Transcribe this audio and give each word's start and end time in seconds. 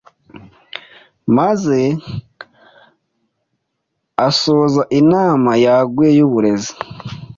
maze 1.37 1.79
asoza 4.27 4.81
inama 4.99 5.51
yaguye 5.65 6.11
y’uburezi 6.17 6.73